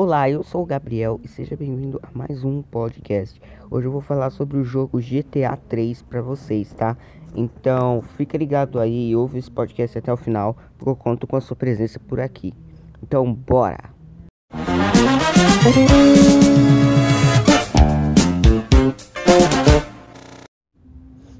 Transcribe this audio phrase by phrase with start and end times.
[0.00, 3.42] Olá, eu sou o Gabriel e seja bem-vindo a mais um podcast.
[3.68, 6.96] Hoje eu vou falar sobre o jogo GTA 3 para vocês, tá?
[7.34, 11.34] Então, fica ligado aí e ouve esse podcast até o final, porque eu conto com
[11.34, 12.54] a sua presença por aqui.
[13.02, 13.90] Então, bora!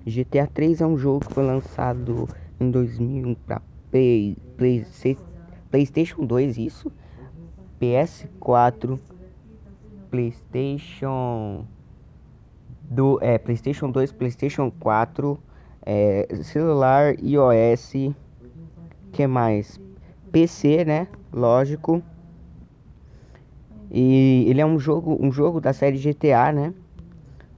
[0.04, 2.28] GTA 3 é um jogo que foi lançado
[2.58, 3.62] em 2001 para
[3.92, 4.84] Play, Play,
[5.70, 6.90] PlayStation 2, isso,
[7.80, 8.98] PS4,
[10.10, 11.64] PlayStation
[12.82, 15.38] do é PlayStation 2, PlayStation 4,
[15.84, 17.92] é, celular, iOS,
[19.12, 19.80] que mais?
[20.32, 21.08] PC, né?
[21.32, 22.02] Lógico.
[23.90, 26.74] E ele é um jogo, um jogo da série GTA, né?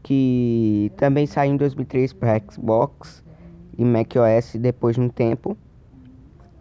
[0.02, 3.23] Que também saiu em 2003 para Xbox
[3.77, 5.57] e macOS depois de um tempo.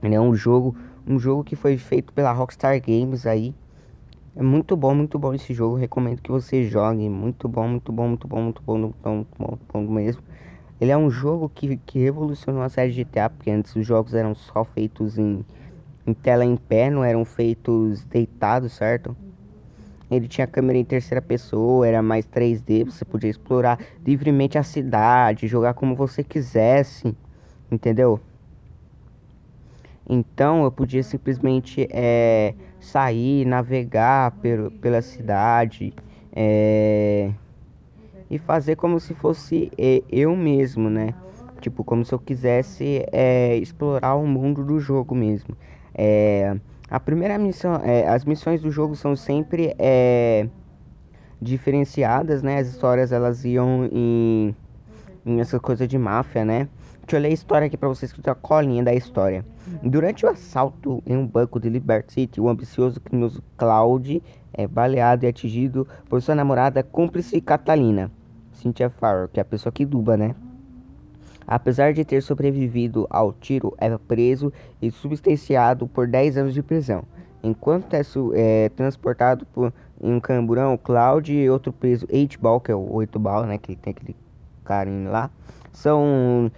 [0.02, 0.75] Ele é um jogo,
[1.09, 3.55] um jogo que foi feito pela Rockstar Games aí.
[4.35, 5.75] É muito bom, muito bom esse jogo.
[5.75, 7.09] Recomendo que você jogue.
[7.09, 10.21] Muito bom, muito bom, muito bom, muito bom, muito bom, muito bom, muito bom mesmo.
[10.79, 14.35] Ele é um jogo que, que revolucionou a série GTA, porque antes os jogos eram
[14.35, 15.43] só feitos em,
[16.05, 19.17] em tela em pé, não eram feitos deitados, certo?
[20.09, 25.47] Ele tinha câmera em terceira pessoa, era mais 3D, você podia explorar livremente a cidade,
[25.47, 27.16] jogar como você quisesse,
[27.69, 28.21] entendeu?
[30.09, 35.93] Então eu podia simplesmente é, sair, navegar per, pela cidade
[36.33, 37.31] é,
[38.27, 41.13] e fazer como se fosse é, eu mesmo, né?
[41.61, 45.55] Tipo, como se eu quisesse é, explorar o mundo do jogo mesmo.
[45.93, 46.57] É,
[46.89, 49.75] a primeira missão, é, as missões do jogo são sempre
[51.39, 52.57] diferenciadas, né?
[52.57, 54.55] As histórias elas iam em,
[55.23, 56.67] em essa coisa de máfia, né?
[57.09, 59.43] Deixa eu ler a história aqui pra vocês, que tem a colinha da história.
[59.81, 64.21] Durante o assalto em um banco de Liberty City, o ambicioso criminoso Cloud
[64.53, 68.11] é baleado e atingido por sua namorada cúmplice Catalina,
[68.53, 70.35] Cynthia Farrell, que é a pessoa que duba, né?
[71.47, 77.01] Apesar de ter sobrevivido ao tiro, é preso e substanciado por 10 anos de prisão.
[77.41, 78.01] Enquanto é,
[78.35, 83.47] é transportado por, em um camburão, Cloud e outro preso, 8-Ball, que é o 8-Ball,
[83.47, 83.57] né?
[83.57, 84.16] Que tem aquele
[84.63, 85.31] carinho lá
[85.72, 86.52] são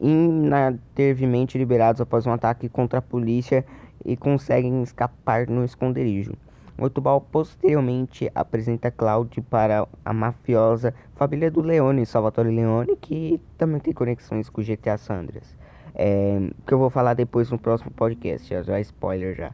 [0.00, 3.64] inatervemente liberados após um ataque contra a polícia
[4.04, 6.32] e conseguem escapar no esconderijo.
[6.78, 13.92] Otubal posteriormente apresenta Cloud para a mafiosa família do Leone, Salvatore Leone, que também tem
[13.92, 15.56] conexões com o GTA Sandras.
[15.94, 19.52] É, que eu vou falar depois no próximo podcast, já, já spoiler já.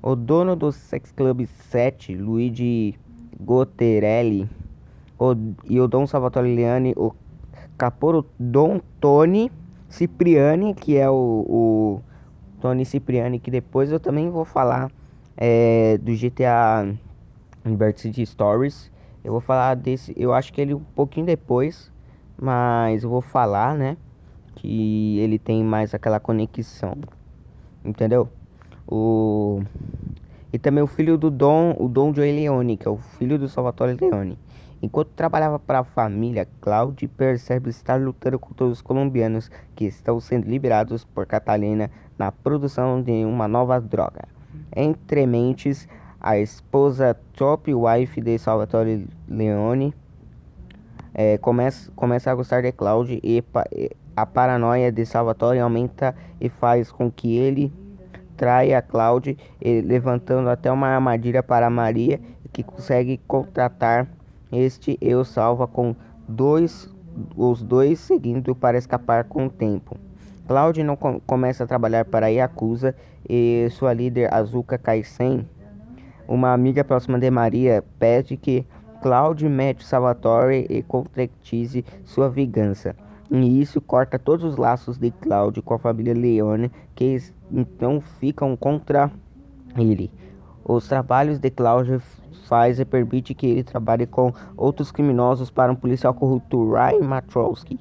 [0.00, 2.98] O dono do Sex Club 7, Luigi
[3.40, 4.48] Gotterelli,
[5.18, 5.34] o,
[5.68, 7.12] e o Dom Salvatore Leone, o
[7.76, 9.50] Caporo Dom Tony
[9.88, 12.02] Cipriani, que é o, o
[12.60, 14.90] Tony Cipriani, que depois eu também vou falar
[15.36, 16.94] é, do GTA
[17.64, 18.90] Liberty City Stories.
[19.22, 21.90] Eu vou falar desse, eu acho que ele um pouquinho depois,
[22.40, 23.96] mas eu vou falar, né?
[24.56, 26.96] Que ele tem mais aquela conexão,
[27.84, 28.28] entendeu?
[28.86, 29.62] O
[30.52, 33.48] e também o filho do Dom, o Dom Joe Leone, que é o filho do
[33.48, 34.38] Salvatore Leone.
[34.84, 40.46] Enquanto trabalhava para a família, Claude percebe estar lutando contra os colombianos que estão sendo
[40.46, 44.28] liberados por Catalina na produção de uma nova droga.
[44.76, 45.88] Entre mentes,
[46.20, 49.94] a esposa top wife de Salvatore Leone
[51.14, 53.42] é, começa, começa a gostar de Claude e
[54.14, 57.72] a paranoia de Salvatore aumenta e faz com que ele
[58.36, 62.20] traia Claude, levantando até uma armadilha para Maria
[62.52, 64.06] que consegue contratar
[64.54, 65.94] este eu salva com
[66.28, 66.88] dois,
[67.36, 69.96] os dois seguindo para escapar com o tempo.
[70.46, 72.94] Cloud não com, começa a trabalhar para Yakuza
[73.28, 75.48] e sua líder Azuka Kaisen,
[76.26, 78.66] uma amiga próxima de Maria, pede que
[79.02, 82.96] Cloud mete Salvatore e concretize sua vingança.
[83.30, 87.18] E isso corta todos os laços de Cloud com a família Leone, que
[87.50, 89.10] então ficam contra
[89.76, 90.10] ele.
[90.64, 92.00] Os trabalhos de Cloud
[92.46, 97.78] faz e permite que ele trabalhe com outros criminosos para um policial corrupto, Ryan Matrowski,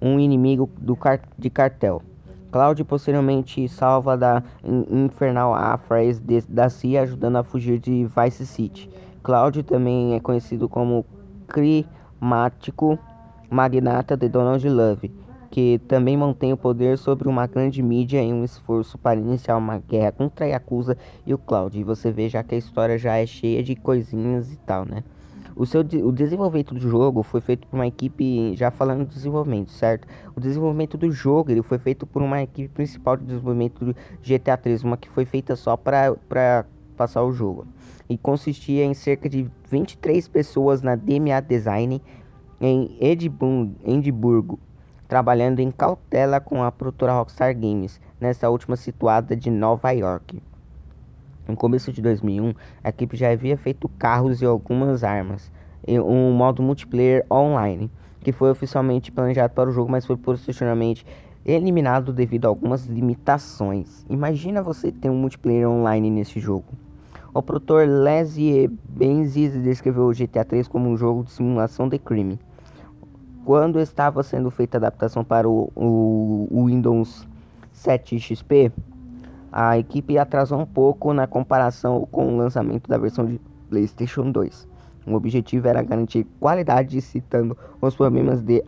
[0.00, 2.02] um inimigo do car de cartel.
[2.52, 4.42] Cloud posteriormente salva da
[4.90, 8.88] infernal Afraes da CIA, ajudando a fugir de Vice City.
[9.22, 11.04] Cloud também é conhecido como
[11.48, 12.98] climático
[13.50, 15.23] magnata de Donald Love
[15.54, 19.78] que também mantém o poder sobre uma grande mídia em um esforço para iniciar uma
[19.78, 21.78] guerra contra a Yakuza e o Cloud.
[21.78, 25.04] E você vê já que a história já é cheia de coisinhas e tal, né?
[25.54, 29.70] O, seu, o desenvolvimento do jogo foi feito por uma equipe, já falando do desenvolvimento,
[29.70, 30.08] certo?
[30.34, 34.56] O desenvolvimento do jogo ele foi feito por uma equipe principal de desenvolvimento do GTA
[34.56, 36.66] 3, uma que foi feita só para
[36.96, 37.64] passar o jogo.
[38.10, 42.02] e consistia em cerca de 23 pessoas na DMA Design
[42.60, 44.58] em Edimburgo,
[45.08, 50.42] trabalhando em cautela com a produtora Rockstar Games, nessa última situada de Nova York.
[51.46, 55.52] No começo de 2001, a equipe já havia feito carros e algumas armas,
[55.86, 57.90] em um modo multiplayer online,
[58.20, 61.04] que foi oficialmente planejado para o jogo, mas foi posteriormente
[61.44, 64.06] eliminado devido a algumas limitações.
[64.08, 66.72] Imagina você ter um multiplayer online nesse jogo.
[67.34, 72.38] O produtor Leslie Benzies descreveu o GTA 3 como um jogo de simulação de crime.
[73.44, 77.28] Quando estava sendo feita a adaptação para o, o, o Windows
[77.72, 78.72] 7 XP,
[79.52, 83.38] a equipe atrasou um pouco na comparação com o lançamento da versão de
[83.68, 84.66] PlayStation 2.
[85.06, 88.64] O objetivo era garantir qualidade, citando os problemas de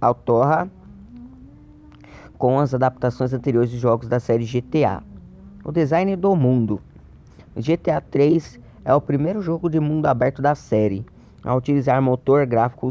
[0.00, 0.70] Autorra
[2.38, 5.02] com as adaptações anteriores de jogos da série GTA.
[5.64, 6.80] O design do mundo.
[7.56, 11.04] GTA 3 é o primeiro jogo de mundo aberto da série
[11.46, 12.90] a utilizar motor gráfico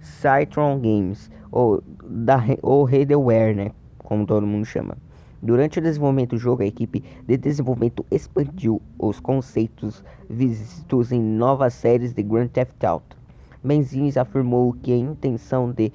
[0.00, 4.96] Citron Games ou da ou Redeware, né, como todo mundo chama.
[5.42, 11.74] Durante o desenvolvimento do jogo, a equipe de desenvolvimento expandiu os conceitos vistos em novas
[11.74, 13.16] séries de Grand Theft Auto.
[13.62, 15.92] Benzins afirmou que a intenção de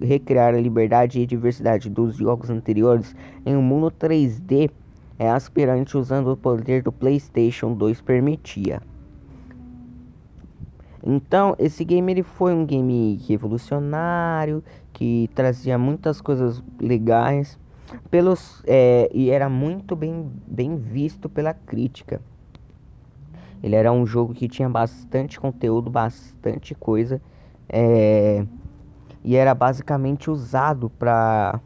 [0.00, 3.14] recriar a liberdade e diversidade dos jogos anteriores
[3.44, 4.70] em um mundo 3D
[5.18, 8.82] é aspirante usando o poder do PlayStation 2 permitia.
[11.04, 14.62] Então, esse game ele foi um game revolucionário,
[14.92, 17.58] que trazia muitas coisas legais
[18.10, 22.20] pelos é, e era muito bem, bem visto pela crítica.
[23.62, 27.20] Ele era um jogo que tinha bastante conteúdo, bastante coisa,
[27.68, 28.44] é,
[29.24, 31.60] e era basicamente usado para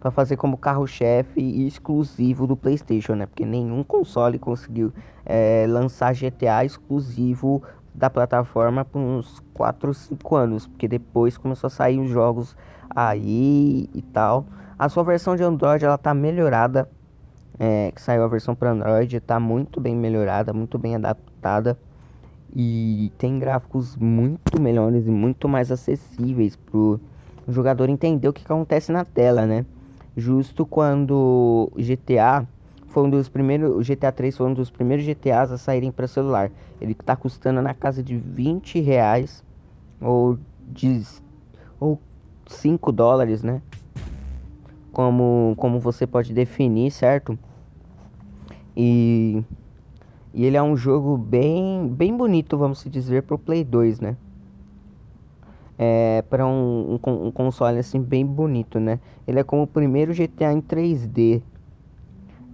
[0.00, 3.24] para fazer como carro-chefe exclusivo do PlayStation, né?
[3.24, 4.92] Porque nenhum console conseguiu
[5.24, 7.62] é, lançar GTA exclusivo
[7.94, 12.56] da plataforma por uns 4 ou 5 anos, porque depois começou a sair os jogos
[12.90, 14.46] aí e tal.
[14.78, 16.88] A sua versão de Android ela tá melhorada,
[17.58, 21.78] é, que saiu a versão para Android, tá muito bem melhorada, muito bem adaptada
[22.54, 27.00] e tem gráficos muito melhores e muito mais acessíveis pro
[27.48, 29.64] jogador entender o que acontece na tela, né?
[30.16, 32.46] Justo quando GTA
[32.92, 36.06] foi um dos primeiros, o GTA 3 foi um dos primeiros GTAs a saírem para
[36.06, 36.50] celular.
[36.80, 39.44] Ele tá custando na casa de 20 reais
[40.00, 41.02] ou de
[41.80, 41.98] ou
[42.46, 43.60] 5 dólares, né?
[44.92, 47.36] como, como você pode definir, certo?
[48.76, 49.42] E,
[50.32, 54.16] e ele é um jogo bem, bem bonito, vamos dizer, pro Play 2, né?
[55.78, 59.00] É, para um, um, um, console assim bem bonito, né?
[59.26, 61.42] Ele é como o primeiro GTA em 3D.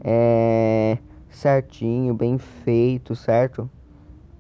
[0.03, 0.99] É
[1.31, 3.71] certinho, bem feito, certo?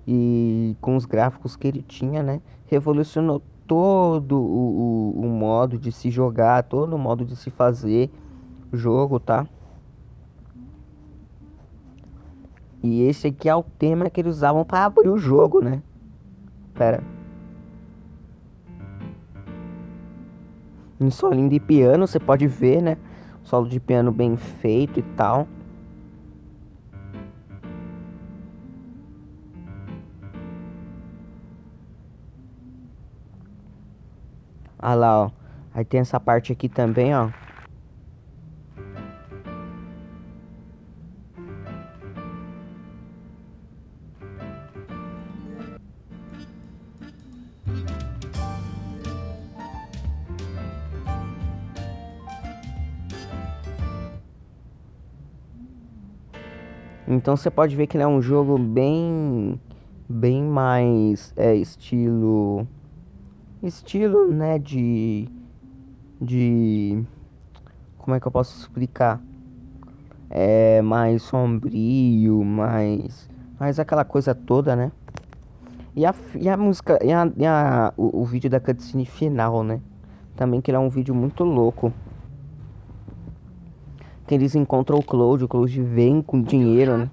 [0.07, 2.41] E com os gráficos que ele tinha, né?
[2.67, 8.11] Revolucionou todo o, o, o modo de se jogar, todo o modo de se fazer
[8.73, 9.47] jogo, tá?
[12.83, 15.83] E esse aqui é o tema que eles usavam para abrir o jogo, né?
[16.75, 17.03] Pera.
[21.01, 22.97] Um solinho de piano, você pode ver, né?
[23.49, 25.49] Solo de piano bem feito e tal.
[34.79, 35.31] Olha lá, ó.
[35.73, 37.31] Aí tem essa parte aqui também, ó.
[57.11, 59.59] Então você pode ver que ele é um jogo bem
[60.07, 62.69] bem mais é, estilo
[63.63, 65.27] estilo, né, de
[66.21, 67.03] de
[67.97, 69.23] como é que eu posso explicar?
[70.29, 73.27] É mais sombrio, mais
[73.59, 74.93] mais aquela coisa toda, né?
[75.97, 79.65] E a, e a música, e, a, e a, o, o vídeo da cutscene final,
[79.65, 79.81] né?
[80.37, 81.91] Também que ele é um vídeo muito louco.
[84.29, 87.11] Que eles encontram o Cloud, o Cloud vem com dinheiro, né?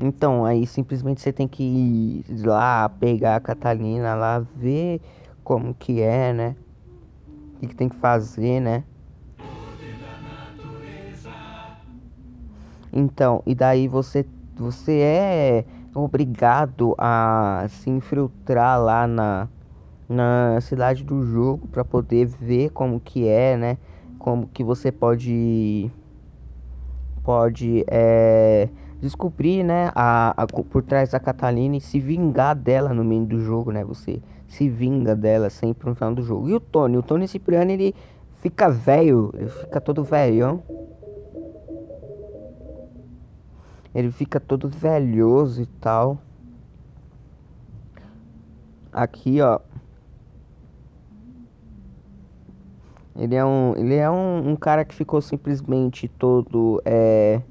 [0.00, 5.00] Então, aí simplesmente você tem que ir lá, pegar a Catalina lá, ver
[5.42, 6.56] como que é, né?
[7.56, 8.84] O que, que tem que fazer, né?
[12.92, 14.24] Então, e daí você
[14.56, 15.64] você é
[15.94, 19.48] obrigado a se infiltrar lá na,
[20.08, 23.78] na cidade do jogo para poder ver como que é, né?
[24.18, 25.90] Como que você pode
[27.22, 28.68] pode é,
[29.00, 33.40] descobrir, né, a, a, por trás da Catalina e se vingar dela no meio do
[33.40, 33.84] jogo, né?
[33.84, 36.48] Você se vinga dela sempre no final do jogo.
[36.48, 37.94] E o Tony, o Tony Cipriano, ele
[38.40, 40.62] fica velho, ele fica todo velhão.
[43.98, 46.18] Ele fica todo velhoso e tal.
[48.92, 49.58] Aqui, ó.
[53.16, 57.42] Ele é um, ele é um, um cara que ficou simplesmente todo é,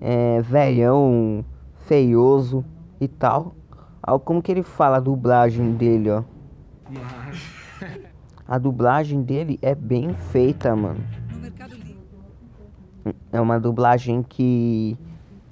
[0.00, 1.44] é velhão,
[1.86, 2.64] feioso
[3.00, 3.54] e tal.
[4.24, 6.24] Como que ele fala a dublagem dele, ó.
[8.48, 11.00] A dublagem dele é bem feita, mano.
[13.32, 14.98] É uma dublagem que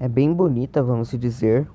[0.00, 1.68] é bem bonita, vamos dizer.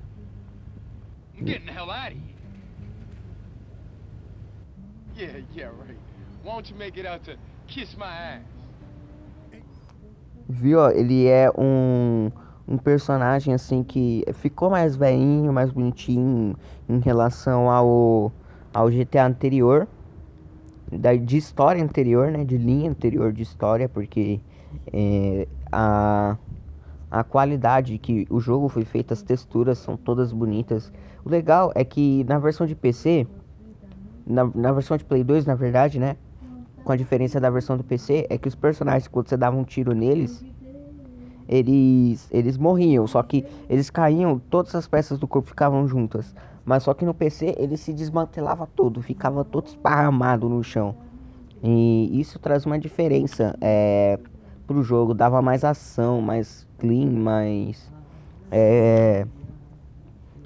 [10.49, 10.89] Viu?
[10.89, 12.31] Ele é um
[12.67, 16.55] um personagem assim que ficou mais velhinho, mais bonitinho
[16.89, 18.31] em relação ao
[18.73, 19.87] ao GTA anterior,
[20.91, 24.41] da de história anterior, né, de linha anterior de história, porque
[24.91, 26.37] é, a
[27.15, 30.91] a qualidade que o jogo foi feito, as texturas são todas bonitas.
[31.23, 33.25] O legal é que na versão de PC,
[34.27, 36.17] na, na versão de Play 2, na verdade, né?
[36.83, 39.63] Com a diferença da versão do PC, é que os personagens, quando você dava um
[39.63, 40.43] tiro neles,
[41.47, 43.07] eles, eles morriam.
[43.07, 46.35] Só que eles caíam, todas as peças do corpo ficavam juntas.
[46.65, 50.93] Mas só que no PC ele se desmantelava todo, ficava todo esparramado no chão.
[51.63, 54.19] E isso traz uma diferença é,
[54.65, 57.91] pro jogo, dava mais ação, mais clean, mais
[58.51, 59.25] é,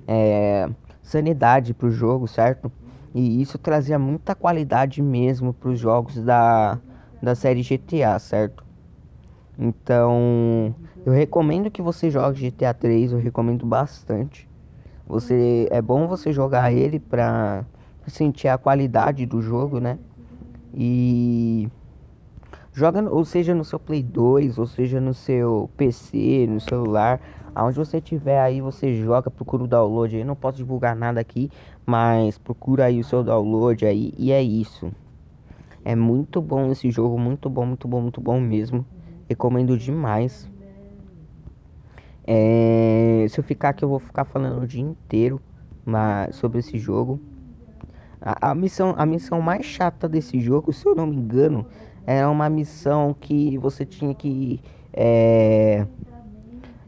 [0.08, 0.70] é,
[1.02, 2.72] sanidade pro jogo, certo?
[3.14, 6.80] E isso trazia muita qualidade mesmo para os jogos da,
[7.22, 8.64] da série GTA, certo?
[9.58, 10.74] Então,
[11.06, 14.48] eu recomendo que você jogue GTA 3, eu recomendo bastante.
[15.08, 17.66] Você é bom você jogar ele para
[18.08, 19.98] sentir a qualidade do jogo, né?
[20.74, 21.68] E
[22.80, 27.20] Joga, ou seja, no seu Play 2, ou seja, no seu PC, no celular,
[27.54, 30.24] aonde você tiver aí, você joga, procura o download aí.
[30.24, 31.52] Não posso divulgar nada aqui,
[31.86, 34.90] mas procura aí o seu download aí e é isso.
[35.84, 38.86] É muito bom esse jogo, muito bom, muito bom, muito bom mesmo.
[39.28, 40.50] Recomendo demais.
[42.26, 45.42] É, se eu ficar aqui, eu vou ficar falando o dia inteiro
[45.86, 47.20] mas, sobre esse jogo.
[48.22, 51.66] A, a, missão, a missão mais chata desse jogo, se eu não me engano,
[52.06, 54.60] era uma missão que você tinha que
[54.94, 55.86] é,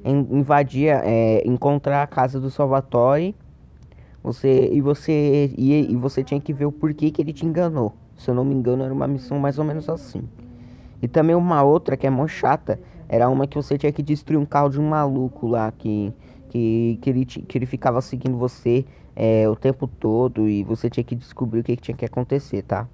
[0.03, 3.35] invadir, é, encontrar a casa do Salvatore.
[4.23, 7.93] Você e você e, e você tinha que ver o porquê que ele te enganou.
[8.17, 10.23] Se eu não me engano, era uma missão mais ou menos assim.
[11.01, 14.37] E também uma outra que é mó chata, era uma que você tinha que destruir
[14.37, 16.13] um carro de um maluco lá que
[16.51, 21.03] que, que, ele, que ele ficava seguindo você é, o tempo todo e você tinha
[21.03, 22.87] que descobrir o que, que tinha que acontecer, tá?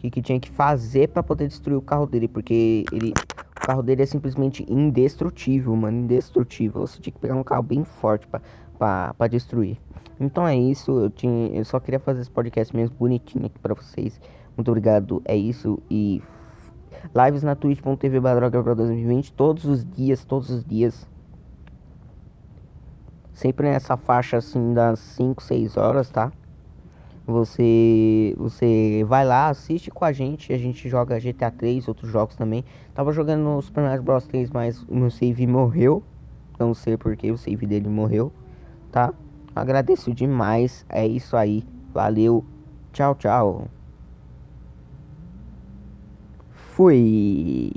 [0.00, 3.12] Que, que tinha que fazer para poder destruir o carro dele, porque ele
[3.56, 6.80] o carro dele é simplesmente indestrutível, mano, indestrutível.
[6.86, 9.76] Você tinha que pegar um carro bem forte para destruir.
[10.18, 13.74] Então é isso, eu, tinha, eu só queria fazer esse podcast mesmo bonitinho aqui para
[13.74, 14.18] vocês.
[14.56, 16.22] Muito obrigado, é isso e
[17.14, 21.06] lives na twitch.tv 2020 todos os dias, todos os dias.
[23.32, 26.32] Sempre nessa faixa assim das 5, 6 horas, tá?
[27.26, 32.34] Você você vai lá, assiste com a gente, a gente joga GTA 3, outros jogos
[32.34, 32.64] também.
[32.94, 36.02] Tava jogando no Super Mario Bros 3, mas o meu save morreu.
[36.58, 38.32] Não sei porque o save dele morreu,
[38.90, 39.14] tá?
[39.54, 40.84] Agradeço demais.
[40.88, 41.64] É isso aí.
[41.92, 42.44] Valeu.
[42.92, 43.68] Tchau, tchau.
[46.52, 47.72] Fui.